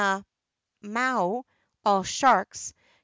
[0.81, 1.45] mano
[1.85, 2.73] (all sharks).